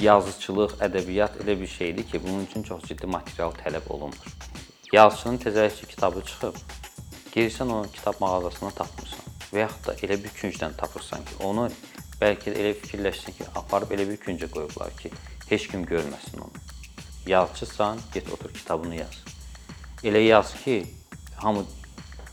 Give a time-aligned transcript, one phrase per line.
[0.00, 4.34] yazıçılıq, ədəbiyyat elə bir şeydir ki, bunun üçün çox ciddi material tələb olunmur.
[4.92, 6.56] Yazıçının təzəlikçi kitabı çıxıb,
[7.34, 11.68] girsən o kitab mağazasına tapmırsan və yaxud da elə bir küncdən tapırsan ki, onu
[12.20, 15.12] bəlkə də elə fikirləşsən ki, aparıb elə bir küncə qoyublar ki,
[15.48, 16.64] heç kim görməsin onu.
[17.26, 19.22] Yazıçısan, get otur kitabını yaz.
[20.04, 20.86] Elə yaz ki,
[21.36, 21.64] hamı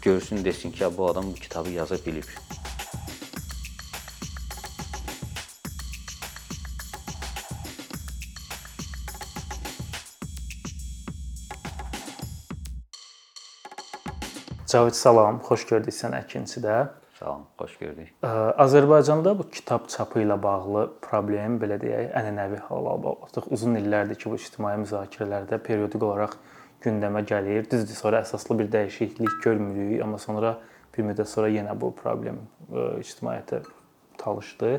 [0.01, 2.29] görsün desin ki, bu adam bu kitabı yaza bilib.
[14.71, 16.75] Cavid salam, xoş gördük səni ikincidə.
[17.17, 18.13] Salam, xoş gördük.
[18.63, 23.25] Azərbaycanda bu kitab çapı ilə bağlı problem belə deyək, ənənəvi hal alıb.
[23.27, 26.37] Artıq uzun illərdir ki, bu ictimai müzakirələrdə periodik olaraq
[26.85, 27.67] gündəmə gəlir.
[27.67, 30.55] Düzdür, sonra əsaslı bir dəyişiklik görmürük, amma sonra
[30.95, 32.39] bir müddət sonra yenə bu problem
[33.03, 33.65] ictimaiyyətə
[34.23, 34.73] talışdı.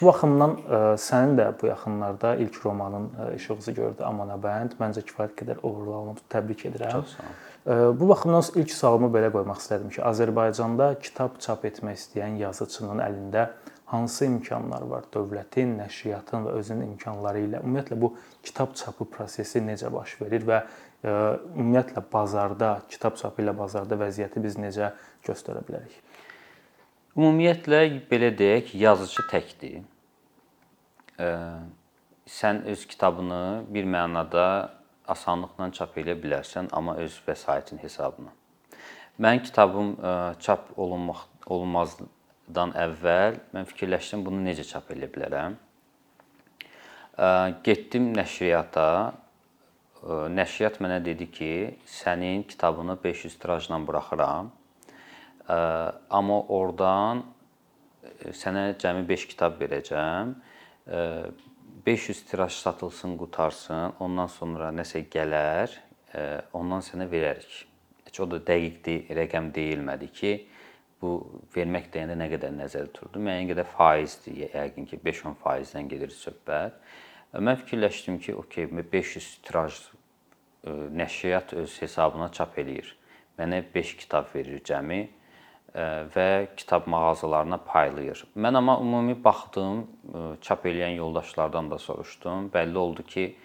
[0.00, 0.56] Bu baxımdan
[1.04, 4.78] sənin də bu yaxınlarda ilk romanın ə, işığı gördü Amanabənd.
[4.80, 6.24] Məncə kifayət qədər uğurlu olmuş.
[6.32, 7.02] Təbrik edirəm.
[7.02, 7.42] Çox sağ ol.
[7.66, 13.46] Bu baxımdan ilk sualımı belə qoymaq istədim ki, Azərbaycanda kitab çap etmək istəyən yazıçının əlində
[13.88, 15.06] hansı imkanlar var?
[15.14, 18.12] Dövlətin, nəşriyyatın və özünün imkanları ilə ümumiyyətlə bu
[18.44, 21.14] kitab çapı prosesi necə baş verir və e,
[21.54, 24.92] ümumiyyətlə bazarda, kitab çapı ilə bazarda vəziyyəti biz necə
[25.24, 25.96] göstərə bilərik?
[27.16, 29.80] Ümumiyyətlə belə deyək, yazıcı təkdir.
[31.16, 31.32] Ə,
[32.28, 34.48] sən öz kitabını bir mənada
[35.08, 38.32] asanlıqla çap edə bilərsən, amma öz vəsaitin hesabına.
[39.20, 45.54] Mənim kitabım ə, çap olunmaq olmazdan əvvəl mən fikirləşdim bunu necə çap edə bilərəm.
[47.14, 47.28] Ə,
[47.66, 48.88] getdim nəşriyyata.
[50.02, 51.54] Ə, nəşriyyat mənə dedi ki,
[52.00, 54.52] sənin kitabını 500 tirajla buraxıram.
[55.44, 57.20] Amma oradan
[58.32, 60.34] sənə cəmi 5 kitab verəcəm.
[61.84, 65.72] Ə, 500 tiraj satılsın, qutarsın, ondan sonra nəsə gələr,
[66.16, 66.22] e,
[66.56, 67.58] ondan sənə verərik.
[68.06, 70.30] Heç o da dəqiq rəqəm deyilmədi ki,
[71.02, 71.10] bu
[71.52, 73.20] vermək deyəndə nə qədər nəzərdə tutuldu.
[73.26, 76.80] Müəyyən qədər faizdir, yəqin ki, 5-10 faizdən gedir söhbət.
[77.34, 80.72] E, mən fikirləşdim ki, okey, 500 tiraj e,
[81.02, 82.96] nəşriyyat öz hesabına çap eləyir.
[83.36, 85.02] Mənə 5 kitab verir cəmi
[85.74, 88.24] və kitab mağazalarına paylayır.
[88.36, 89.86] Mən amma ümumi baxdım,
[90.40, 92.50] çap eləyən yoldaşlardan da soruşdum.
[92.54, 93.36] Bəlli oldu ki,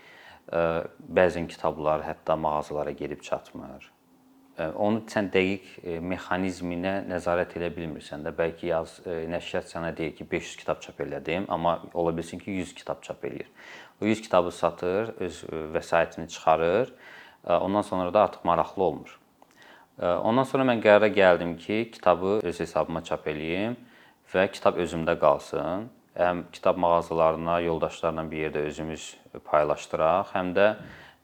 [0.49, 3.91] bəzi kitablar hətta mağazalara gedib çatmır.
[4.75, 8.33] Onu sən dəqiq mexanizminə nəzarət edə bilmirsən də.
[8.35, 12.73] Bəlkə yaz nəşriyyat sənə deyir ki, 500 kitab çap elədim, amma ola bilsin ki, 100
[12.75, 13.47] kitab çap eləyir.
[14.01, 16.93] O 100 kitabı satır, öz vəsaitini çıxarır.
[17.47, 19.18] Ondan sonra da artıq maraqlı olmur.
[19.99, 23.75] Ondan sonra mən qərara gəldim ki, kitabı öz hesabıma çap eləyim
[24.31, 25.89] və kitab özümdə qalsın.
[26.15, 29.09] Həm kitab mağazalarına, yoldaşlarla bir yerdə özümüz
[29.43, 30.69] paylaşdıraq, həm də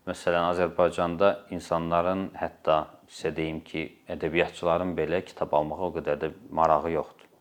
[0.07, 6.91] məsələn Azərbaycanda insanların hətta sizə deyim ki, ədəbiyyatçıların belə kitab almağa o qədər də marağı
[6.97, 7.31] yoxdur.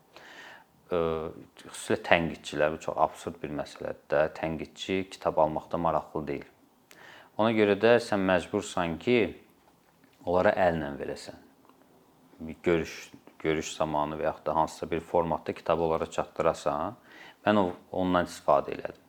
[1.65, 4.27] Xüsusilə tənqidçilər bu çox absurd bir məsələdir də.
[4.39, 6.51] Tənqidçi kitab almaqda maraqlı deyil.
[7.37, 9.19] Ona görə də sən məcbursan ki,
[10.25, 11.37] onlara əllə verəsən.
[12.63, 12.95] Görüş
[13.45, 16.95] görüş zamanı və yaxud da hansısa bir formatda kitabı onlara çatdırasan,
[17.45, 17.59] mən
[17.91, 19.03] ondan istifadə elədim.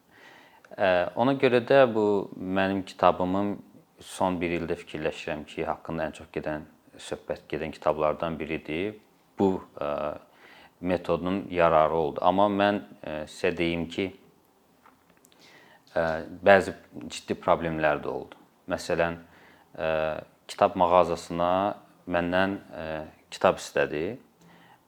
[1.17, 3.55] Ona görə də bu mənim kitabımın
[4.01, 6.67] son 1 ildə fikirləşirəm ki, haqqında ən çox gedən
[7.01, 8.99] söhbət gedən kitablardan biridir.
[9.39, 9.63] Bu
[10.81, 12.21] metodun yararı oldu.
[12.23, 12.83] Amma mən
[13.25, 14.11] sizə deyim ki,
[15.97, 16.77] bəzi
[17.09, 18.37] ciddi problemlər də oldu.
[18.69, 19.17] Məsələn,
[20.49, 21.53] kitab mağazasına
[22.09, 22.85] məndən e,
[23.31, 24.05] kitab istədi.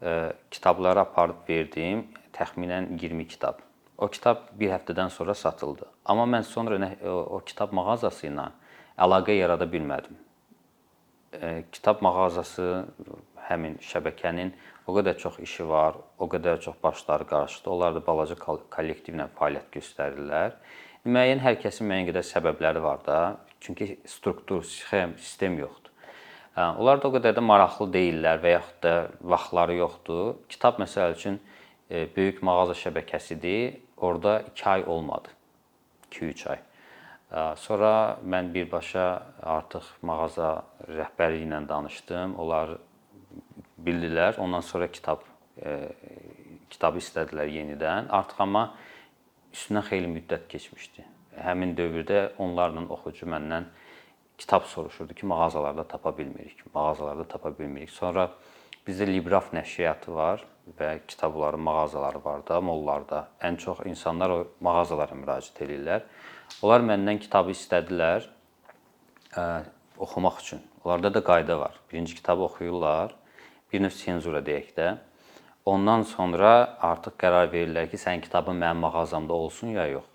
[0.03, 0.15] E,
[0.51, 3.61] kitabları aparıb verdim, təxminən 20 kitab.
[3.99, 5.89] O kitab bir həftədən sonra satıldı.
[6.05, 8.51] Amma mən sonra nə, o, o kitab mağazası ilə
[8.99, 10.19] əlaqə yarada bilmədim.
[11.35, 12.87] E, kitab mağazası
[13.49, 14.53] həmin şəbəkənin
[14.89, 17.71] o qədər çox işi var, o qədər çox başları qarışdı.
[17.71, 20.54] Onlar da balaca kollektivlə fəaliyyət göstərirlər.
[21.06, 23.18] Müəyyən hər kəsin müəyyən qədər səbəbləri var da.
[23.60, 25.92] Çünki struktur, sxem, sistem yoxdur.
[26.56, 28.95] Hə, onlar da o qədər də maraqlı deyillər və yaxud da
[29.34, 30.39] vaxtları yoxdur.
[30.50, 31.39] Kitab məsəl üçün
[31.91, 33.78] e, böyük mağaza şəbəkəsidir.
[33.98, 35.34] Orda 2 ay olmadı.
[36.10, 36.59] 2-3 ay.
[37.60, 39.06] Sonra mən birbaşa
[39.42, 42.39] artıq mağaza rəhbəri ilə danışdım.
[42.41, 42.78] Onlar
[43.84, 44.39] bildilər.
[44.41, 45.27] Ondan sonra kitab
[45.60, 45.91] e,
[46.71, 48.09] kitabı istədilər yenidən.
[48.09, 48.71] Artıq amma
[49.53, 51.06] üstündən xeyli müddət keçmişdi
[51.45, 53.68] həmin dövrdə onlarla oxucu məndən
[54.39, 57.91] kitab soruşurdu ki, mağazalarda tapa bilmirik, mağazalarda tapa bilmirik.
[57.91, 58.28] Sonra
[58.86, 60.47] bizdə Libraf nəşriyyatı var.
[60.78, 63.22] və kitabların mağazaları var da, mollarda.
[63.41, 66.03] Ən çox insanlar o mağazalara müraciət edirlər.
[66.60, 68.27] Onlar məndən kitabı istədilər
[69.33, 69.44] ə,
[69.97, 70.60] oxumaq üçün.
[70.84, 71.80] Onlarda da qayda var.
[71.89, 73.15] Birinci kitabı oxuyurlar,
[73.72, 74.91] bir növ senzura deyək də.
[75.68, 76.50] Ondan sonra
[76.80, 80.06] artıq qərar verirlər ki, sənin kitabın mənim mağazamda olsun ya yox.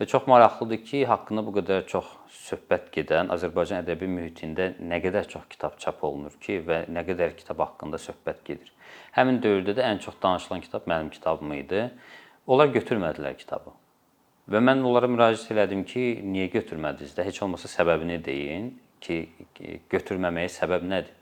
[0.00, 2.10] Və çox maraqlıdır ki, haqqında bu qədər çox
[2.44, 7.34] söhbət gedən Azərbaycan ədəbi mühitində nə qədər çox kitab çap olunur ki və nə qədər
[7.38, 8.72] kitab haqqında söhbət gedir.
[9.18, 11.84] Həmin dövrdə də ən çox danışılan kitab mənim kitabım idi.
[12.46, 13.74] Onlar götürmədilər kitabı.
[14.50, 17.24] Və mən onlara müraciət elədim ki, niyə götürmədiniz də?
[17.24, 19.22] Heç olmasa səbəbini deyin ki,
[19.94, 21.14] götürməməyə səbəb nədir?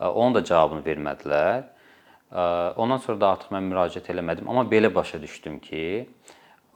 [0.00, 1.68] Onun da cavabını vermədilər.
[2.32, 5.82] Ondan sonra da artıq mən müraciət eləmədim, amma belə başa düşdüm ki,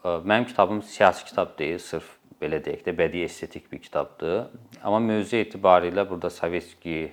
[0.05, 2.11] mənim kitabım siyasi kitab deyil, sırf
[2.43, 4.51] belə deyək də bədii estetik bir kitabdır.
[4.85, 7.09] Amma mövzu etibarilə burada Sovetski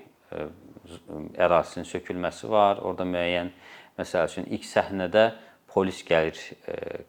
[1.39, 2.83] ərazisinin sökülməsi var.
[2.83, 3.53] Orda müəyyən
[3.97, 5.29] məsəl üçün ilk səhnədə
[5.71, 6.37] polis gəlir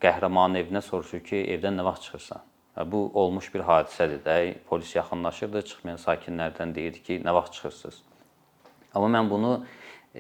[0.01, 2.51] qəhrəmanın evinə soruşur ki, evdən nə vaxt çıxırsan?
[2.91, 4.37] Bu olmuş bir hadisədir də.
[4.69, 8.03] Polis yaxınlaşırdı, çıxmayan sakinlərdən deyirdi ki, nə vaxt çıxırsınız?
[8.95, 9.53] Amma mən bunu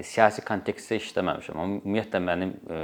[0.02, 1.58] siyasi kontekstdə işləməmişəm.
[1.58, 2.80] Amma ümumiyyətlə mənim ə,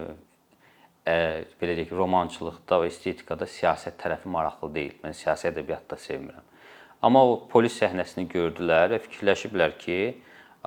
[1.60, 4.96] belə deyək, romançılıqda və estetikada siyasət tərəfi maraqlı deyil.
[5.02, 6.46] Mən siyasi ədəbiyyatda sevmirəm.
[7.02, 10.00] Amma o polis səhnəsini gördülər və fikirləşiblər ki,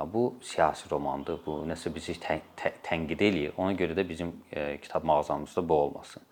[0.10, 3.54] bu siyasi romandır, bu nəsə bizi tən tənqid eləyir.
[3.62, 6.26] Ona görə də bizim ə, kitab mağazamızda bu olmasın.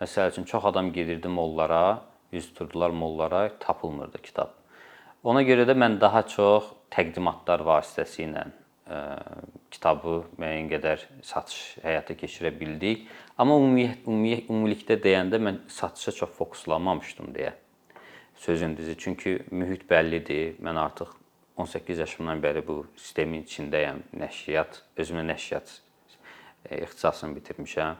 [0.00, 4.52] Məsəl üçün çox adam gedirdi mollara, üz tuturdular mollara, tapılmırdı kitab.
[5.24, 8.65] Ona görə də mən daha çox təqdimatlar vasitəsilə ə,
[9.70, 13.06] kitabı müəyyən qədər satış həyata keçirə bildik.
[13.38, 17.52] Amma ümumiyyət ümumiyyət ümumilikdə deyəndə mən satışa çox fokuslanmamışdım deyə.
[18.36, 20.60] Sözün düzü, çünki mühit bəllidir.
[20.62, 21.14] Mən artıq
[21.56, 24.04] 18 yaşımdan bəri bu sistemin içindəyəm.
[24.20, 25.72] Nəşriyyat, özümə nəşriyyat
[26.82, 27.96] ixtisasını bitirmişəm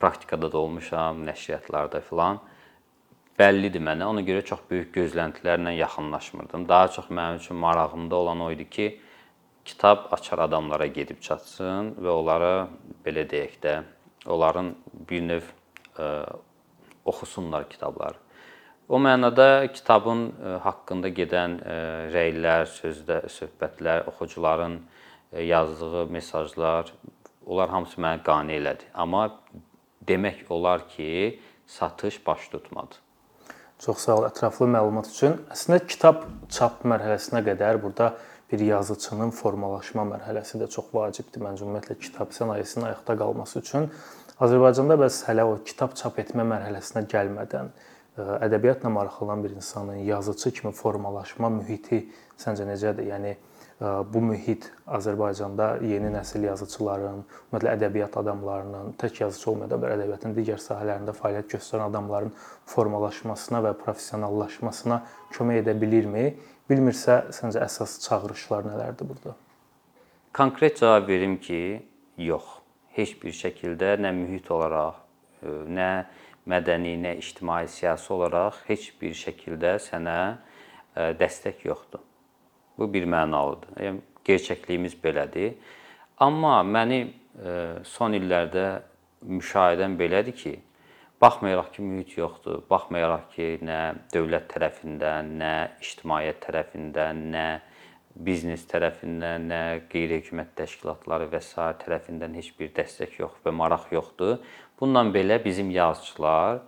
[0.00, 2.40] praktikada da olmuşam, nəşriyyatlarda filan.
[3.34, 4.06] Bəllidir mənə.
[4.06, 6.68] Ona görə çox böyük gözləntilərlə yaxınlaşmırdım.
[6.68, 8.86] Daha çox mənim üçün marağımda olan o idi ki,
[9.64, 12.68] kitab açar adamlara gedib çatsın və onlara
[13.04, 13.72] belə deyək də,
[14.30, 14.70] onların
[15.08, 15.48] bir növ
[15.98, 16.08] ə,
[17.04, 18.20] oxusunlar kitabları.
[18.88, 21.78] O mənada kitabın ə, haqqında gedən ə,
[22.14, 24.76] rəylər, sözdə söhbətlər, oxucuların
[25.32, 26.92] ə, yazdığı mesajlar,
[27.46, 28.86] onlar hamısı məni qane elədi.
[28.94, 29.26] Amma
[30.06, 33.03] demək olar ki, satış baş tutmadı.
[33.82, 35.38] Çox sağ ol ətraflı məlumat üçün.
[35.52, 36.22] Əslində kitab
[36.52, 38.12] çap mərhələsinə qədər burada
[38.52, 41.42] bir yazıçının formalaşma mərhələsi də çox vacibdir.
[41.42, 43.88] Məncə ümumiyyətlə kitab sənayesinin ayaqda qalması üçün
[44.44, 47.72] Azərbaycanda bəs hələ o kitab çap etmə mərhələsinə gəlmədən
[48.46, 52.04] ədəbiyyatla maraqlanan bir insanın yazıçı kimi formalaşma mühiti
[52.38, 53.10] səncə necədir?
[53.10, 53.34] Yəni
[53.80, 60.62] bu mühit Azərbaycanda yeni nəsil yazıçıların, ümumiyyətlə ədəbiyyat adamlarının, tək yazıçı olmaya da ədəbiyyatın digər
[60.62, 62.30] sahələrində fəaliyyət göstərən adamların
[62.70, 65.00] formalaşmasına və professionallaşmasına
[65.34, 66.26] kömək edə bilirmi?
[66.70, 69.34] Bilmirsə, səncə əsas çağırışlar nələrdir burada?
[70.34, 71.82] Konkret cavab verim ki,
[72.18, 72.60] yox.
[72.94, 75.02] Heç bir şəkildə nə mühit olaraq,
[75.42, 75.90] nə
[76.46, 80.18] mədəni, nə ictimai, siyasi olaraq heç bir şəkildə sənə
[81.18, 82.06] dəstək yoxdur.
[82.78, 83.76] Bu bir mənalıdır.
[83.78, 85.54] Yəni gerçəkliyimiz belədir.
[86.18, 87.52] Amma məni e,
[87.86, 88.66] son illərdə
[89.24, 90.54] müşahidəm belədir ki,
[91.22, 93.78] baxmayaraq ki, mühit yoxdur, baxmayaraq ki, nə
[94.14, 95.52] dövlət tərəfindən, nə
[95.82, 97.46] ictimaiyyət tərəfindən, nə
[98.26, 101.56] biznes tərəfindən, nə qeyri-hökumət təşkilatları və s.
[101.82, 104.38] tərəfindən heç bir dəstək yox və maraq yoxdur.
[104.78, 106.62] Bununla belə bizim yazıçılar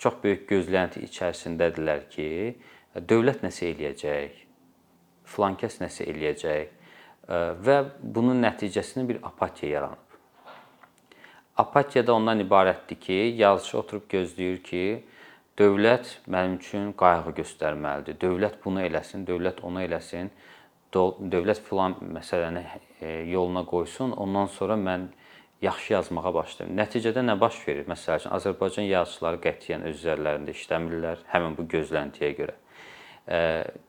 [0.00, 2.28] çox böyük gözlənti içərisindədirlər ki,
[3.08, 4.44] dövlət nəsə eləyəcək,
[5.30, 6.78] filan kəs nəsə eləyəcək
[7.64, 10.06] və bunun nəticəsində bir apatiya yaranıb.
[11.60, 14.84] Apatiya da ondan ibarətdir ki, yazıçı oturub gözləyir ki,
[15.60, 18.16] dövlət mənim üçün qayğı göstərməlidir.
[18.22, 20.30] Dövlət bunu eləsin, dövlət onu eləsin.
[20.90, 22.64] Dövlət filan məsələni
[23.00, 25.10] e, yoluna qoysun, ondan sonra mən
[25.62, 26.72] yaxşı yazmağa başlayım.
[26.80, 27.84] Nəticədə nə baş verir?
[27.92, 32.56] Məsələn, Azərbaycan yazıçıları qətiyyən öz üzərlərində işləmirlər həmin bu gözləntiyə görə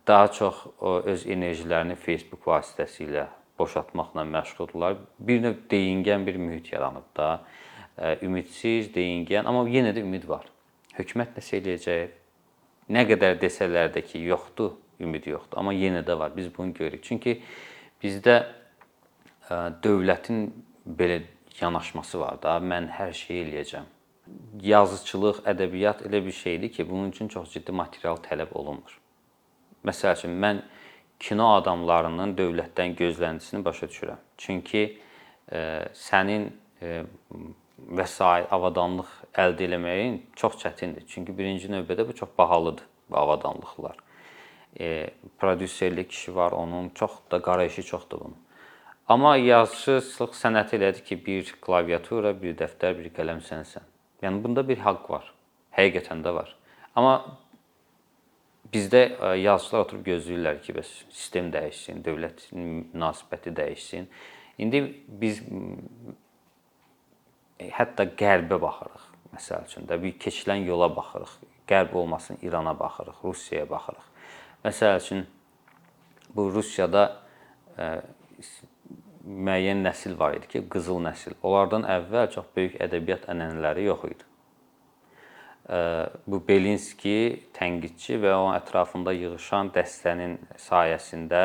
[0.08, 3.26] daha çox öz enerjilərini Facebook vasitəsilə
[3.60, 4.96] boşaltmaqla məşğuldurlar.
[5.20, 7.42] Bir növ deyingən bir mühit yaranıb da.
[8.22, 10.46] Ümidsiz, deyingən, amma yenə də ümid var.
[10.96, 12.14] Hökumət nəsə eləyəcək?
[12.92, 14.72] Nə qədər desələr də ki, yoxdur,
[15.02, 16.32] ümid yoxdur, amma yenə də var.
[16.38, 17.04] Biz bunu görürük.
[17.04, 17.42] Çünki
[18.04, 18.38] bizdə
[19.84, 20.50] dövlətin
[20.86, 21.22] belə
[21.60, 22.56] yanaşması var da.
[22.62, 23.92] Mən hər şeyi eləyəcəm.
[24.64, 29.01] Yazıçılıq, ədəbiyyat elə bir şeydir ki, bunun üçün çox ciddi material tələb olunmur.
[29.88, 30.62] Məsəl üçün mən
[31.22, 34.22] kino adamlarının dövlətdən gözləntisini başa düşürəm.
[34.38, 34.84] Çünki
[35.98, 36.50] sənin
[37.90, 39.10] vəsait, avadanlıq
[39.42, 41.06] əldə etməyin çox çətindir.
[41.10, 43.98] Çünki birinci növbədə bu çox bahalıdır bu avadanlıqlar.
[44.80, 45.10] E,
[45.40, 48.38] prodüserlik işi var, onun çox da qara işi çoxdur bunun.
[49.08, 53.84] Amma yazıçılıq sənəti elədir ki, bir klaviatura, bir dəftər, bir qələm sənsən.
[54.24, 55.34] Yəni bunda bir haqq var.
[55.76, 56.56] Həqiqətən də var.
[56.96, 57.41] Amma
[58.74, 59.02] bizdə
[59.40, 64.08] yazıçılar oturub gözləyirlər ki, bəs sistem dəyişsin, dövlət münasibəti dəyişsin.
[64.62, 64.84] İndi
[65.22, 65.42] biz
[67.78, 69.08] hətta qərbə baxırıq.
[69.36, 71.36] Məsəl üçün də bir keçilən yola baxırıq.
[71.70, 74.08] Qərb olmasın İrana baxırıq, Rusiyaya baxırıq.
[74.66, 75.26] Məsəl üçün
[76.36, 77.06] bu Rusiyada
[77.78, 78.02] ə,
[79.26, 81.38] müəyyən nəsil var idi ki, qızıl nəsil.
[81.44, 84.31] Onlardan əvvəl çox böyük ədəbiyyat ənənələri yox idi.
[86.28, 91.44] Bu Belinski tənqidçi və onun ətrafında yığılmış dəstənin sayəsində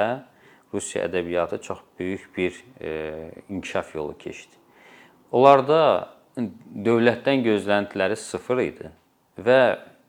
[0.74, 4.56] Rusiya ədəbiyyatı çox böyük bir e, inkişaf yolu keçdi.
[5.32, 6.08] Onlarda
[6.88, 8.90] dövlətdən gözləntiləri sıfır idi
[9.38, 9.60] və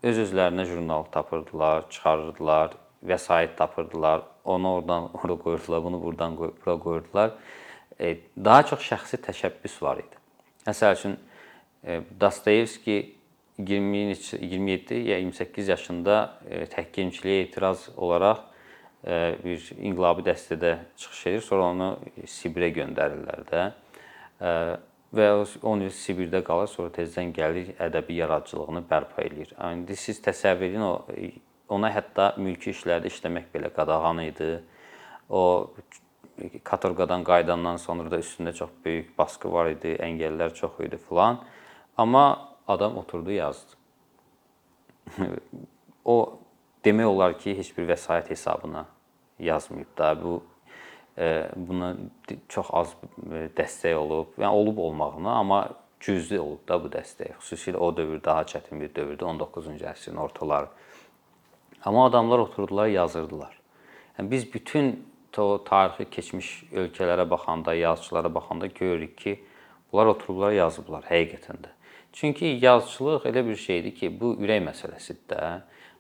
[0.03, 2.74] öz-özlərinə jurnal tapırdılar, çıxarırdılar,
[3.05, 7.31] vəsait tapırdılar, onu oradan ora qoyurdular, bunu burdan bura qoyurdular.
[8.00, 10.24] E, daha çox şəxsi təşəbbüs var idi.
[10.67, 11.19] Məsəl üçün
[11.83, 13.16] e, Dostoyevski 20
[13.57, 16.17] 27 ya 28 yaşında
[16.49, 18.45] e, təhkimçiliyə etiraz olaraq
[19.07, 21.87] bir inqilabi dəstədə çıxış edir, sonra onu
[22.27, 23.61] Sibirə göndərirlər də
[25.15, 25.27] və
[25.61, 29.53] 10 il Sibirdə qalır, sonra tezdən gəlir ədəbi yaradıcılığını bərpa eləyir.
[29.71, 30.83] İndi siz təsəvvür edin,
[31.69, 34.57] ona hətta mülki işlərdə işləmək belə qadağan idi.
[35.29, 35.73] O
[36.63, 41.41] katorqadan qayıdandan sonra da üstündə çox böyük baskı var idi, əngəllər çox idi filan.
[41.97, 43.71] Amma adam oturdu yazdı.
[46.05, 46.39] o
[46.86, 48.86] demək olar ki, heç bir vəsait hesabına
[49.39, 50.24] yazmayıb da.
[50.24, 50.43] Bu
[51.55, 51.95] buna
[52.47, 52.93] çox az
[53.33, 54.36] e, dəstək olub.
[54.38, 55.62] Yəni olub olmağına, amma
[56.00, 57.39] cüzi olub da bu dəstək.
[57.41, 60.69] Xüsusilə o dövr daha çətin bir dövrdür, 19-cu əsrin ortaları.
[61.86, 63.57] Amma adamlar oturdular, yazırdılar.
[64.17, 65.07] Yəni biz bütün
[65.38, 69.39] o tarixi keçmiş ölkələrə baxanda, yazıçılara baxanda görürük ki,
[69.91, 71.74] bunlar oturublar, yazıblar həqiqətən də.
[72.17, 75.50] Çünki yazıçılıq elə bir şeydir ki, bu ürək məsələsidir də.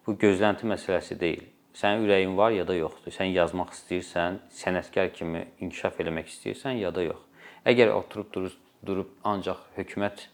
[0.07, 1.43] Bu gözlənti məsələsi deyil.
[1.77, 3.13] Sənin ürəyin var ya da yoxdur.
[3.13, 7.21] Sən yazmaq istəyirsən, sənətkar kimi inkişaf eləmək istəyirsən ya da yox.
[7.69, 10.25] Əgər oturub durub, durub ancaq hökumət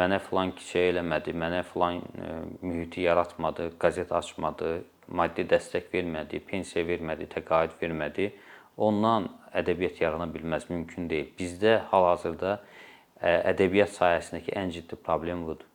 [0.00, 2.32] mənə filan şey eləmədi, mənə filan e,
[2.64, 4.72] mühiti yaratmadı, qəzet açmadı,
[5.08, 8.32] maddi dəstək vermədi, pensiya vermədi, təqaüd vermədi,
[8.80, 11.28] ondan ədəbiyyat yarana bilməz, mümkün deyil.
[11.36, 12.62] Bizdə hal-hazırda
[13.22, 15.66] ədəbiyyat sahəsindəki ən ciddi problem budur.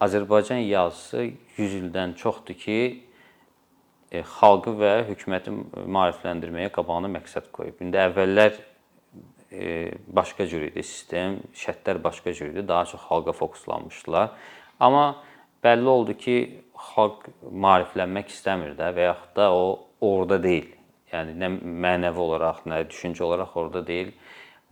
[0.00, 2.80] Azərbaycan yazısı 100 ildən çoxdur ki,
[4.10, 5.52] E, xalqı və hökuməti
[5.94, 7.78] maarifləndirməyə qabağına məqsəd qoyub.
[7.84, 9.66] İndi əvvəllər e,
[10.10, 14.32] başqa cür idi sistem, şərtlər başqa cür idi, daha çox xalqa fokuslanmışdılar.
[14.82, 15.04] Amma
[15.62, 16.36] bəlli oldu ki,
[16.90, 17.28] xalq
[17.66, 19.62] maariflənmək istəmir də və yaxud da o
[20.10, 20.72] orada deyil.
[21.12, 21.52] Yəni nə
[21.86, 24.10] mənəvi olaraq, nə düşüncə olaraq orada deyil.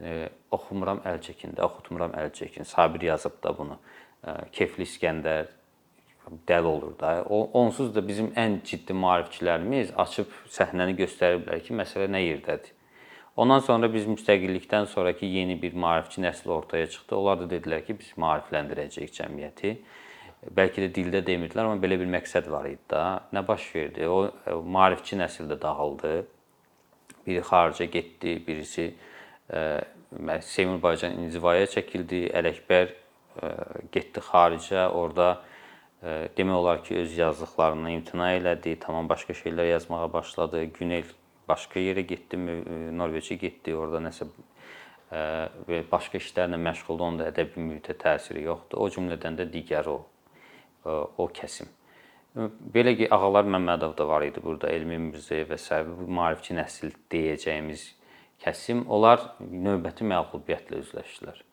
[0.03, 0.19] E,
[0.55, 2.67] oxumuram əl çəkin də, oxutmuram əl çəkin.
[2.69, 3.79] Sabir yazıb da bunu.
[4.25, 5.53] E, Kefli İskəndər
[6.49, 7.25] dəli olur da.
[7.29, 12.75] O onsuz da bizim ən ciddi maarifçilərimiz açıb səhnəni göstəriblər ki, məsələ nə yerdədir.
[13.39, 17.15] Ondan sonra biz müstəqillikdən sonrakı yeni bir maarifçi nəsl ortaya çıxdı.
[17.17, 19.77] Onlar da dedilər ki, biz maarifləndirəcəyik cəmiyyəti.
[20.55, 23.05] Bəlkə də dildə demirdilər, amma belə bir məqsəd var idi da.
[23.35, 24.09] Nə baş verdi?
[24.11, 26.13] O maarifçi nəsil də dağıldı.
[27.27, 28.91] Biri xarica getdi, birisi
[30.15, 33.53] ə, Seymur Baycan inzivaya çəkildi, Ələkbər ə,
[33.93, 35.39] getdi xarica, orada
[36.39, 40.61] demək olar ki, öz yazdıqlarından imtina elədi, tamam başqa şeylər yazmağa başladı.
[40.79, 41.09] Günel
[41.49, 42.39] başqa yerə getdi,
[42.95, 44.29] Norveçə getdi, orada nəsə
[45.67, 47.03] və başqa işlərlə məşğuldur.
[47.03, 48.79] Onda ədəbi mühitə təsiri yoxdur.
[48.79, 50.05] O cümlədən də digər o
[50.87, 51.67] o kəsim.
[52.75, 55.83] Belə ki, Ağalar Məmmədov da var idi burada, Elmi Mirzəyev və s.
[55.83, 57.89] bu maarifçi nəsil deyəcəyimiz
[58.45, 58.85] kəsim.
[58.89, 61.45] Onlar növbəti məğlubiyyətlə üzləşdilər.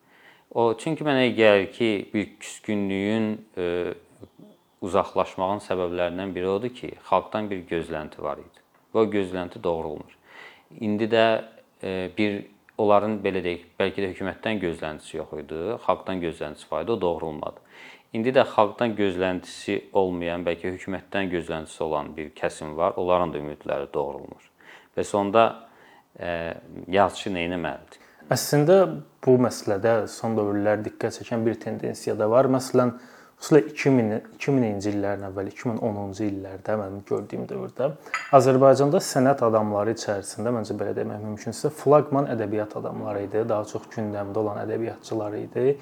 [0.56, 3.32] O çünki mənə gəlir ki, bir küskünlüyün
[4.86, 8.63] uzaqlaşmağın səbəblərindən biri odur ki, xalqdan bir gözlənti var idi.
[8.94, 10.18] Və o gözlənti doğrulmur.
[10.80, 11.25] İndi də
[11.84, 12.46] e, bir
[12.77, 17.63] onların belə deyək, bəlkə də hökumətdən gözləntisi yox idi, xalqdan gözləntisi var idi, o doğrulmadı.
[18.15, 22.96] İndi də xalqdan gözləntisi olmayan, bəlkə hökumətdən gözləntisi olan bir kəsim var.
[23.01, 24.51] Onların da ümidləri doğrulmur.
[24.96, 25.75] Və sonda e,
[26.20, 28.02] yazıçı nə etməlidir?
[28.32, 28.78] Əslində
[29.26, 32.48] bu məsələdə son dövrlər diqqət çəkən bir tendensiya da var.
[32.50, 32.96] Məsələn,
[33.36, 37.92] xüsusilə 2000 2000-ci illərin əvvəli 2010-cu illərdə mənim gördüyüm dövrdə
[38.38, 44.42] Azərbaycanda sənət adamları içərisində məncə belə demək mümkünsə flaqman ədəbiyyat adamları idi, daha çox gündəmdə
[44.42, 45.76] olan ədəbiyyatçılar idi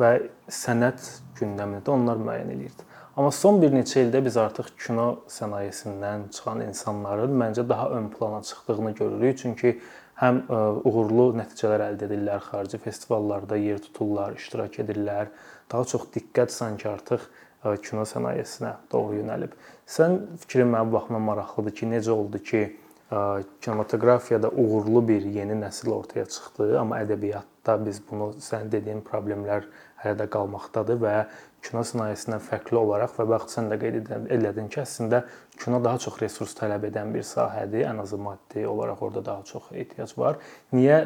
[0.00, 0.10] və
[0.48, 2.88] sənət gündəmini də onlar müəyyən eləyirdi.
[3.14, 8.40] Amma son bir neçə ildə biz artıq kino sənayesindən çıxan insanların məncə daha ön plana
[8.42, 9.38] çıxdığını görürük.
[9.38, 9.70] Çünki
[10.18, 15.30] həm ə, uğurlu nəticələr əldə edirlər, xarici festivallarda yer tuturlar, iştirak edirlər.
[15.70, 19.54] Daha çox diqqət sanki artıq ə, kino sənayesinə doğru yönəlib.
[19.86, 22.66] Sən fikrin mənim baxıma maraqlıdır ki, necə oldu ki,
[23.14, 23.24] ə,
[23.62, 29.70] kinematografiyada uğurlu bir yeni nəsil ortaya çıxdı, amma ədəbiyyatda biz bunu sən dediyin problemlər
[30.02, 31.18] hələ də qalmaqdadır və
[31.64, 35.22] kino sənayesindən fərqli olaraq və bax sən də qeyd elədin ki, əslində
[35.56, 39.72] kino daha çox resurs tələb edən bir sahədir, ən azı maddi olaraq orada daha çox
[39.72, 40.38] ehtiyac var.
[40.76, 41.00] Niyə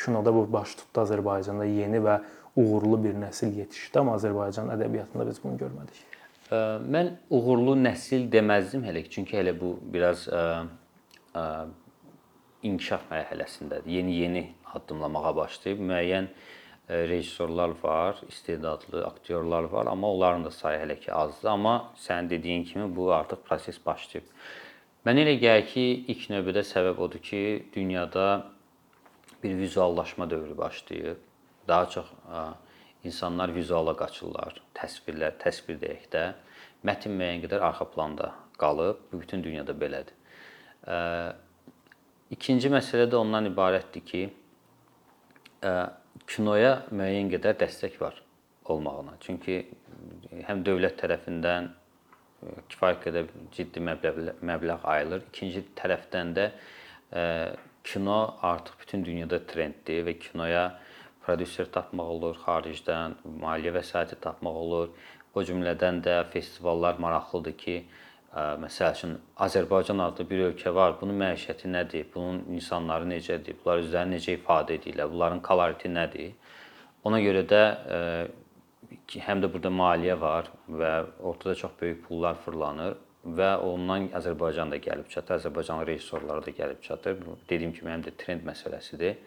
[0.00, 2.20] kinoda bu baş tutdu Azərbaycanda yeni və
[2.58, 6.06] uğurlu bir nəsil yetişdi, amma Azərbaycan ədəbiyyatında biz bunu görmədik.
[6.50, 10.26] Mən uğurlu nəsil deməzdim hələ ki, çünki hələ bu biraz
[12.66, 13.86] inkişaf mərhələsindədir.
[13.86, 16.26] Yeni-yeni addımlamağa başlayıb müəyyən
[16.90, 21.48] rejissorlar var, istedadlı aktyorlar var, amma onların da sayı hələ ki azdır.
[21.48, 24.26] Amma sənin dediyin kimi bu artıq proses başlayıb.
[25.06, 28.46] Mənə elə gəlir ki, ilk növbədə səbəb odur ki, dünyada
[29.42, 31.16] bir vizuallaşma dövrü başlayıb.
[31.68, 32.06] Daha çox
[33.04, 36.24] insanlar vizuala qaçırlar, təsvirlər, təsvir deyək də.
[36.84, 38.98] Mətn müəyyən qədər arxa planda qalıb.
[39.12, 40.16] Bu bütün dünyada belədir.
[42.30, 44.22] İkinci məsələ də ondan ibarətdir ki,
[46.30, 48.18] kinoya müəyyən qədər dəstək var
[48.70, 49.16] olmağına.
[49.24, 49.62] Çünki
[50.46, 55.26] həm dövlət tərəfindən e, kifayət qədər ciddi məbləğ məbləğ ayrılır.
[55.32, 57.24] İkinci tərəfdən də e,
[57.84, 60.64] kino artıq bütün dünyada trenddir və kinoya
[61.24, 64.92] prodüser tapmaq olur xaricdən, maliyyə vəsaiti tapmaq olur.
[65.34, 67.76] O cümlədən də festivallar maraqlıdır ki,
[68.34, 70.94] məsəl üçün Azərbaycan adlı bir ölkə var.
[71.00, 72.06] Bunun məişəti nədir?
[72.14, 73.56] Bunun insanları necədir?
[73.64, 75.10] Bunlar özlərini necə ifadə edirlər?
[75.10, 76.32] Bunların koloriti nədir?
[77.04, 77.62] Ona görə də
[79.26, 82.94] həm də burada maliyyə var və ortada çox böyük pullar fırlanır
[83.26, 85.40] və ondan Azərbaycan da gəlib çatır.
[85.40, 87.18] Azərbaycanlı rejissorlar da gəlib çatır.
[87.26, 89.18] Bu dediyim kimi həm də trend məsələsidir.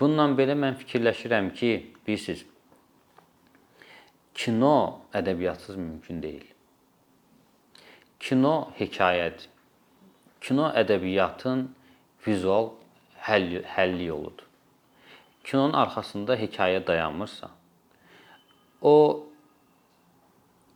[0.00, 1.72] Bununla belə mən fikirləşirəm ki,
[2.06, 2.44] bilirsiniz,
[4.34, 4.76] kino
[5.16, 6.46] ədəbiyyatsız mümkün deyil.
[8.20, 9.48] Kino hekayədir.
[10.40, 11.66] Kino ədəbiyyatın
[12.26, 12.70] vizual
[13.26, 14.46] həll həlli yoludur.
[15.44, 17.48] Kinonun arxasında hekayə dayanmırsa,
[18.84, 18.94] o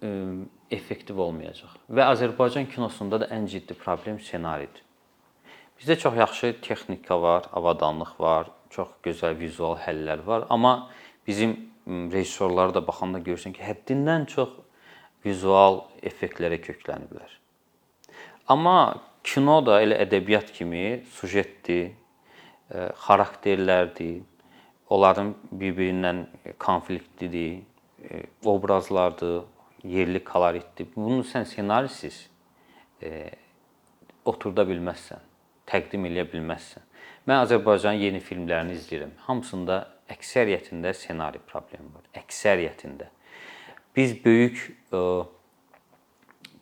[0.01, 0.11] ə,
[0.73, 1.77] effektiv olmayacaq.
[1.89, 4.83] Və Azərbaycan kinosunda da ən ciddi problem ssenaridir.
[5.81, 10.89] Bizdə çox yaxşı texnika var, avadanlıq var, çox gözəl vizual həllər var, amma
[11.27, 14.55] bizim rejissorlara da baxanda görürsən ki, həddindən çox
[15.25, 17.31] vizual effektlərə kökləniblər.
[18.53, 21.95] Amma kino da elə ədəbiyyat kimi sujetdir,
[22.69, 24.23] e, xarakterlərdir,
[24.93, 26.27] onların bir-birindən
[26.61, 27.63] konfliktlidir,
[28.05, 29.45] e, obrazlardır,
[29.85, 30.89] yerli koloritdir.
[30.97, 32.27] Bunu sən ssenarisiz
[33.03, 33.31] e,
[34.25, 35.25] oturda bilməzsən,
[35.69, 36.85] təqdim edə bilməzsən.
[37.25, 39.15] Mən Azərbaycanın yeni filmlərini izləyirəm.
[39.25, 39.81] Hamısında
[40.13, 42.05] əksəriyyətində ssenari problemi var.
[42.21, 43.09] Əksəriyyətində.
[43.97, 44.59] Biz böyük
[44.91, 45.01] ə, e,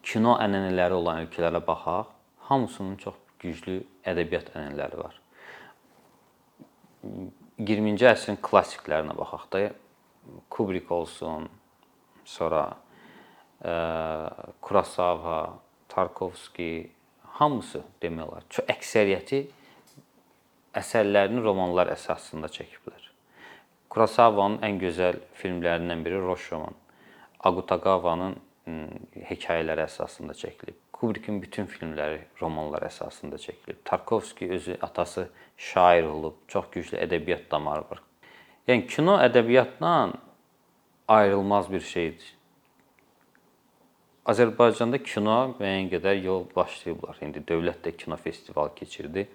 [0.05, 2.11] kino ənənələri olan ölkələrə baxaq,
[2.49, 5.17] hamısının çox güclü ədəbiyyat ənənələri var.
[7.63, 9.63] 20-ci əsrin klassiklərinə baxaq da,
[10.53, 11.49] Kubrick olsun,
[12.29, 13.73] sonra ə, e,
[14.61, 15.41] Kurosawa,
[15.89, 16.91] Tarkovski,
[17.41, 18.45] hamısı demək olar.
[18.53, 19.43] Çox əksəriyyəti
[20.77, 23.09] əsərlərini romanlar əsasında çəkiblər.
[23.93, 26.77] Kurosavanın ən gözəl filmlərindən biri Roshoman.
[27.43, 28.37] Akutagavanın
[29.27, 30.77] hekayələri əsasında çəkilib.
[30.95, 33.81] Kubrickin bütün filmləri romanlar əsasında çəkilib.
[33.85, 38.03] Tarkovski özü atası şair olub, çox güclü ədəbiyyat damarı var.
[38.69, 40.13] Yəni kino ədəbiyyatla
[41.09, 42.29] ayrılmaz bir şeydir.
[44.23, 47.19] Azərbaycanda kino müəyyən qədər yol başlayıblar.
[47.27, 49.27] İndi dövlət də kino festival keçirdi.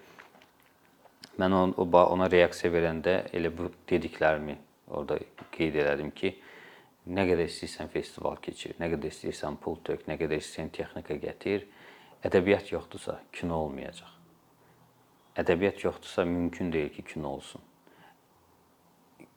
[1.38, 4.56] Mən ona reaksiya verəndə elə bu dediklərimi
[4.88, 5.18] orada
[5.52, 6.32] qeyd elədim ki,
[7.08, 11.64] Nə qədər istəyirsən festival keçir, nə qədər istəyirsən pul tök, nə qədər istəyirsən texnika gətir,
[12.28, 14.10] ədəbiyyat yoxdursa kino olmayacaq.
[15.40, 17.62] Ədəbiyyat yoxdursa mümkün deyil ki, kino olsun.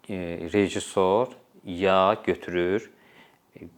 [0.09, 0.15] E,
[0.53, 2.89] rejissor ya götürür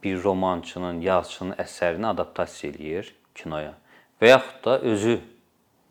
[0.02, 3.74] bir romançının, yazıçının əsərini adaptasiya eləyir kinoya
[4.22, 5.18] və yaxud da özü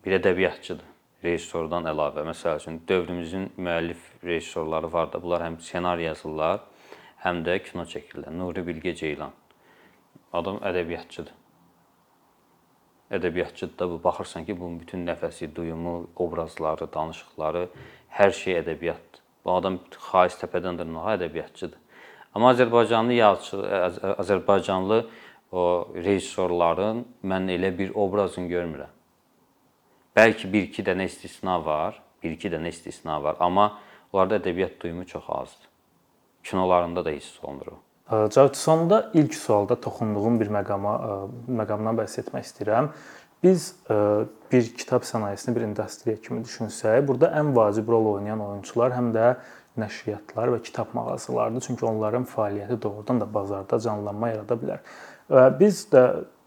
[0.04, 0.90] bir ədəbiyyatçıdır
[1.24, 2.24] rejissordan əlavə.
[2.28, 6.60] Məsəl üçün dövrümüzün müəllif rejissorları var da, bunlar həm ssenari yazırlar,
[7.24, 8.32] həm də kino çəkirlər.
[8.36, 9.32] Nuri Bilge Ceylan.
[10.32, 11.32] Adam ədəbiyyatçıdır.
[13.14, 14.00] Ədəbiyyatçıdır da bu.
[14.04, 17.68] Baxırsan ki, bunun bütün nəfəsi, duyumu, obrazları, danışıqları,
[18.18, 19.22] hər şey ədəbiyyatdır.
[19.44, 19.78] Bu adam
[20.10, 21.78] xalis təpədən dırnağa ədəbiyyatçıdır.
[22.34, 25.06] Amma Azərbaycanlı yazıçı, Az- Azərbaycanlı
[25.52, 28.90] o rejissorların mən elə bir obrazını görmürəm.
[30.16, 33.78] Bəlkə 1-2 dənə istisna var, 1-2 dənə istisna var, amma
[34.12, 35.73] onlarda ədəbiyyat duyumu çox azdır.
[36.44, 37.66] Kinolarında da hiss olunur.
[38.30, 40.94] Cavit sonda ilk sualda toxunduğum bir məqama
[41.48, 42.90] məqamdan bəhs etmək istəyirəm.
[43.42, 43.62] Biz
[44.52, 49.34] bir kitab sənayesini bir industriya kimi düşünsək, burada ən vacib rol oynayan oyunçular həm də
[49.80, 51.64] nəşriyyatlar və kitab mağazalarıdır.
[51.66, 54.84] Çünki onların fəaliyyəti doğrudan da bazarda canlanma yarada bilər.
[55.30, 56.04] Və biz də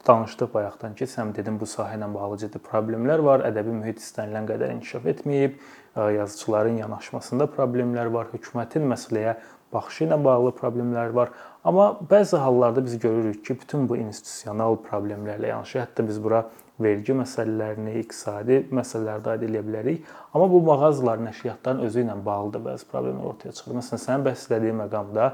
[0.08, 4.48] danışdıq bayaqdan ki, sən dedim bu sahə ilə bağlı ciddi problemlər var, ədəbi mühit istənilən
[4.48, 5.58] qədər inkişaf etməyib,
[5.98, 9.36] yazıçıların yanaşmasında problemlər var, hökumətin məsələyə
[9.74, 11.34] baxışı ilə bağlı problemlər var.
[11.64, 16.46] Amma bəzi hallarda biz görürük ki, bütün bu institusional problemlərlə yanaşı, hətta biz bura
[16.80, 20.08] vergi məsələlərini, iqtisadi məsələləri də aid edə bilərik.
[20.34, 23.80] Amma bu mağazaların, nəşriyyatların özü ilə bağlı da bəzi problemlər ortaya çıxır.
[23.82, 25.32] Məsələn, sənin bəhs etdiyin məqamda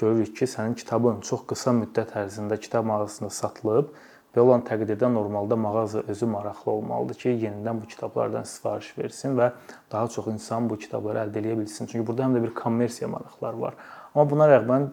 [0.00, 3.92] görürük ki, sənin kitabın çox qısa müddət ərzində kitab mağazasında satılıb
[4.34, 9.52] və olan təqdirdə normalda mağaza özü maraqlı olmalıdır ki, yenidən bu kitablardan sifariş versin və
[9.92, 11.86] daha çox insan bu kitabları əldə edə bilsin.
[11.86, 13.78] Çünki burada həm də bir kommersiya maraqları var.
[14.14, 14.88] Amma buna rəğmən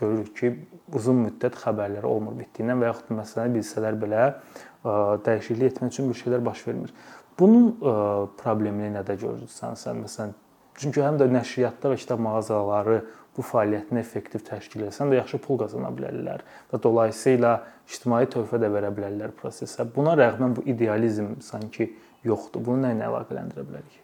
[0.00, 0.52] görürük ki,
[0.94, 4.96] uzun müddət xəbərləri olmur bitdiyindən və yaxud məsələni bilsələr belə ə,
[5.26, 6.92] dəyişiklik etmək üçün bir şeylər baş vermir.
[7.38, 7.94] Bunun ə,
[8.38, 10.02] problemini nədə görürsən sən?
[10.04, 10.34] Məsələn,
[10.76, 13.00] çünki həm də nəşriyyatlar və kitab mağazaları
[13.36, 17.52] bu fəaliyyətini effektiv təşkil etsən də yaxşı pul qazana bilərlər və dolayısıyla
[17.88, 19.86] ictimai töhfə də verə bilərlər prosesə.
[19.94, 21.90] Buna rəğmən bu idealizm sanki
[22.24, 22.64] yoxdur.
[22.66, 24.00] Bunu nə ilə əlaqələndirə bilərik?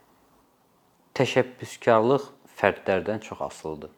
[1.19, 2.29] Təşəbbüskarlıq
[2.61, 3.91] fərdlərdən çox asılıdır.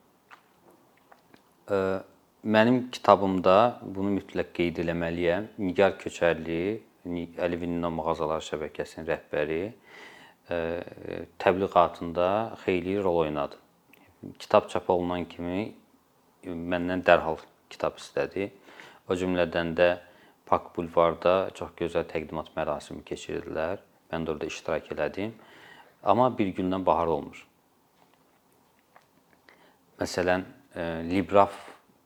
[2.45, 5.55] Mənim kitabımda bunu mütləq qeyd eləməliyəm.
[5.65, 9.63] Nigar Köçərli, Əlivin mağazalar şəbəkəsinin rəhbəri
[11.41, 12.29] təbliğatında
[12.65, 13.57] xeyli rol oynadı.
[14.39, 15.75] Kitab çap olunan kimi
[16.45, 17.39] məndən dərhal
[17.71, 18.51] kitab istədi.
[19.09, 19.89] O cümlədən də
[20.47, 23.81] Pak bulvarda çox gözəl təqdimat mərasimi keçirdilər.
[24.13, 25.33] Mən də orada iştirak elədim.
[26.05, 27.39] Amma bir gündən bahar olmur.
[30.01, 31.55] Məsələn, e, Libraf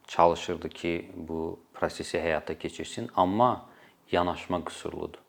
[0.06, 3.66] çalışırdı ki, bu prosesi həyata keçirsin, amma
[4.12, 5.20] yanaşma qüsurludur.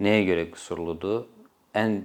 [0.00, 1.26] Nəyə görə qüsurludur?
[1.74, 2.00] Ən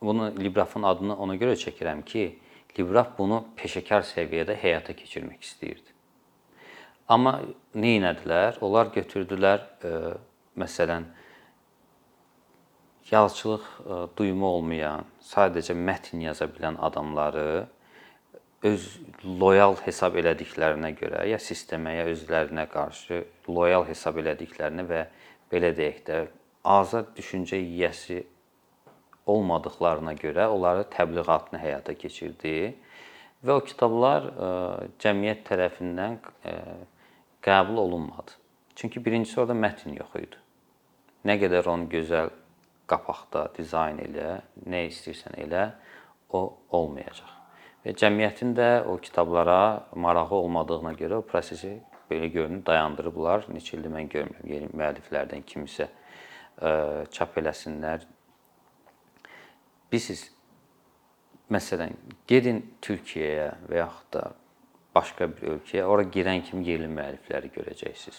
[0.00, 2.38] bunu Librafın adını ona görə çəkirəm ki,
[2.78, 5.94] Libraf bunu peşəkar səviyyədə həyata keçirmək istəyirdi.
[7.08, 7.38] Amma
[7.74, 8.60] nə etdilər?
[8.60, 9.94] Onlar götürdülər e,
[10.60, 11.08] məsələn
[13.10, 17.66] yazıçılıq e, duyumu olmayan, sadəcə mətn yaza bilən adamları
[18.68, 18.86] öz
[19.24, 25.04] loyal hesab elədiklərinə görə ya sistemə, ya özlərinə qarşı loyal hesab elədiklərini və
[25.52, 26.24] belə deyək də
[26.68, 28.24] azad düşüncə yiyəsi
[29.28, 32.54] olmadıklarına görə onları təbliğatını həyata keçirdi
[33.44, 34.50] və o kitablar ə,
[35.02, 36.54] cəmiyyət tərəfindən ə,
[37.44, 38.36] qəbul olunmadı.
[38.78, 40.44] Çünki birincisi orada mətn yox idi.
[41.26, 42.30] Nə qədər onu gözəl
[42.88, 45.64] qapaqda dizayn elə, nə istəyirsən elə,
[46.32, 46.42] o
[46.76, 47.34] olmayacaq.
[47.84, 51.76] Və cəmiyyətin də o kitablara marağı olmadığına görə o prosesi
[52.10, 53.46] belə görünür dayandırıblar.
[53.54, 58.04] Neçə ildir mən görmürəm yeni müəlliflərdən kimisə ə, çap eləsinlər.
[59.92, 60.26] Bilirsiniz,
[61.48, 61.94] məsələn,
[62.28, 64.24] gedin Türkiyəyə və yaxud da
[64.94, 68.18] başqa bir ölkəyə, ora girən kimi yerli müəllifləri görəcəksiniz.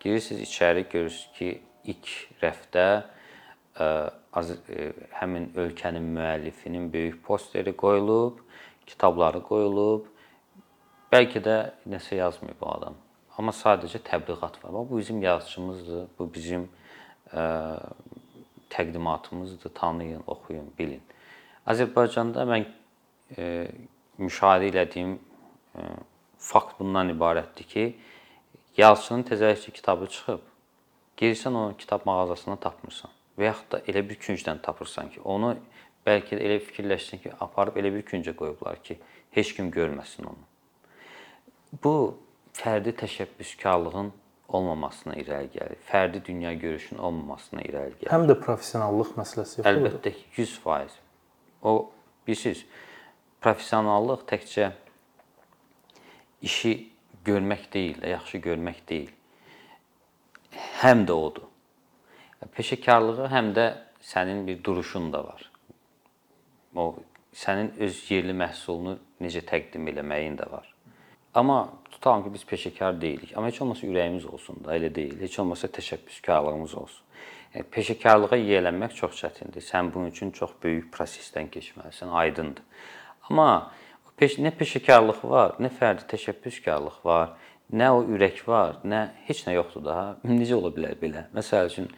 [0.00, 1.50] Girirsiniz içəri, görürsüz ki,
[1.92, 3.88] ilk rəfdə ə,
[4.40, 4.88] az, ə,
[5.20, 8.40] həmin ölkənin müəllifinin böyük posteri qoyulub,
[8.88, 10.08] kitabları qoyulub.
[11.12, 11.58] Bəlkə də
[11.92, 12.96] nəsə yazmayıb bu adam.
[13.36, 14.72] Amma sadəcə təbliğat var.
[14.72, 16.70] Bu bizim yazıçımızdır, bu bizim
[17.32, 17.44] ə,
[18.70, 19.74] təqdimatımızdır.
[19.74, 21.02] Tanıyın, oxuyun, bilin.
[21.66, 22.66] Azərbaycanda mən
[23.36, 23.46] ə,
[24.18, 25.88] müşahidə etdiyim ə,
[26.38, 27.86] fakt bundan ibarətdir ki,
[28.76, 30.44] yazıçının təzəlikcə kitabı çıxıb.
[31.16, 35.54] Girsən o kitab mağazasından tapmırsan və yaxud da elə bir küncdən tapırsan ki, onu
[36.06, 38.98] bəlkə də elə fikirləşsən ki, aparıb elə bir küncə qoyublar ki,
[39.36, 40.44] heç kim görməsin onu.
[41.82, 41.94] Bu
[42.56, 44.12] fərdi təşəbbüskarlığın
[44.48, 45.78] olmamasına irəli gəlir.
[45.88, 48.10] Fərdi dünya görüşünün olmamasına irəli gəlir.
[48.12, 49.70] Həm də professionallıq məsələsi yoxdur.
[49.72, 50.98] Əlbəttə ki, 100%.
[51.66, 51.72] O
[52.26, 52.62] bilirsiniz,
[53.42, 54.70] professionallıq təkcə
[56.46, 56.76] işi
[57.26, 59.10] görmək deyil, yaxşı görmək deyil.
[60.82, 61.50] Həm də odur.
[62.56, 63.66] Peşəkarlığı həm də
[64.00, 65.50] sənin bir duruşun da var.
[66.76, 66.94] O
[67.34, 70.68] sənin öz yerli məhsulunu necə təqdim eləməyin də var.
[71.34, 71.58] Amma
[72.06, 73.36] tutalım ki biz peşəkar deyilik.
[73.36, 75.18] Amma heç olmasa ürəyimiz olsun da, elə deyil.
[75.20, 77.02] Heç olmasa təşəbbüskarlığımız olsun.
[77.54, 79.64] Yəni peşəkarlığa yiyələnmək çox çətindir.
[79.66, 82.62] Sən bunun üçün çox böyük prosesdən keçməlisən, aydındır.
[83.26, 83.48] Amma
[84.16, 87.34] peş nə peşəkarlıq var, nə fərdi təşəbbüskarlıq var,
[87.74, 89.98] nə o ürək var, nə heç nə yoxdur da.
[90.30, 91.26] Necə ola bilər belə?
[91.34, 91.90] Məsəl üçün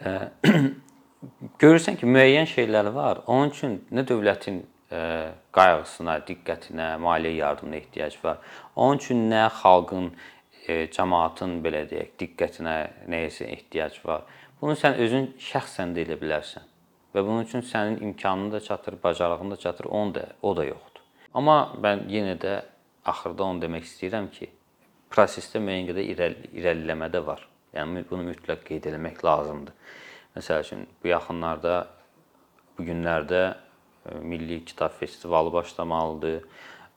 [0.00, 0.16] ə,
[1.60, 3.26] görürsən ki, müəyyən şeylər var.
[3.26, 8.38] Onun üçün nə dövlətin qayğısına, diqqətinə, maliyyə yardımına ehtiyac var.
[8.76, 10.10] Onun üçün nə xalqın,
[10.66, 12.76] ə, cəmaatın belə deyək, diqqətinə,
[13.10, 14.26] nəyəsə ehtiyac var.
[14.60, 16.66] Bunu sən özün şəxsən də elə bilərsən.
[17.14, 21.02] Və bunun üçün sənin imkanın da çatır, bacarığın da çatır, onun da o da yoxdur.
[21.34, 22.60] Amma mən yenə də
[23.06, 24.50] axırda onu demək istəyirəm ki,
[25.10, 27.46] prosesdə müəyyən qədər irəli, irəliləmə də var.
[27.74, 29.74] Yəni bunu mütləq qeyd etmək lazımdır.
[30.36, 31.74] Məsəl üçün bu yaxınlarda
[32.78, 33.69] bu günlərdə e,
[34.22, 36.44] Milli Kitab Festivalı başlamalıdır.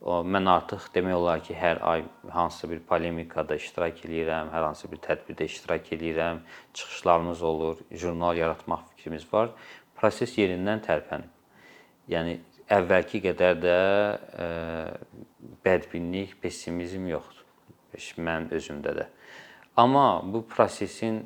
[0.03, 4.99] Mən artıq demək olar ki, hər ay hansısa bir polemikada iştirak eləyirəm, hər hansı bir
[4.99, 6.41] tədbirdə iştirak eləyirəm,
[6.75, 9.53] çıxışlarımız olur, jurnal yaratmaq fikrimiz var.
[9.95, 11.31] Proses yerindən tərpənib.
[12.11, 12.35] Yəni
[12.67, 13.77] əvvəlki qədər də
[14.43, 14.49] ə,
[15.63, 17.47] bədbinlik, pessimizm yoxdur.
[18.19, 19.07] Mən özümdə də.
[19.77, 21.23] Amma bu prosesin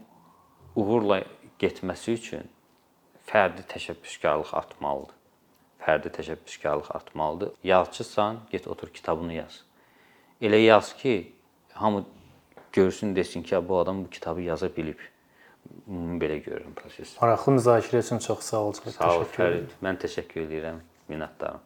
[0.75, 1.23] uğurla
[1.59, 2.49] getməsi üçün
[3.25, 5.16] fərdi təşəbbüskarlıq artmalıdır.
[5.87, 7.51] Fərdi təşəbbüskarlıq artmalıdır.
[7.63, 9.61] Yazıçısan, get otur kitabını yaz.
[10.41, 11.31] Elə yaz ki,
[11.73, 12.05] hamı
[12.73, 14.99] görsün desin ki, bu adam bu kitabı yaza bilib.
[15.87, 17.15] Ümumi belə görürəm prosesi.
[17.21, 18.73] Maraqlı müzakirə üçün çox sağ ol.
[18.73, 19.25] Çox Sağ ol.
[19.37, 19.79] Fərid.
[19.83, 20.83] Mən təşəkkür edirəm.
[21.09, 21.63] Minnətdaram.